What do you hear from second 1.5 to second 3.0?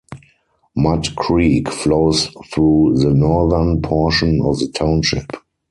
flows through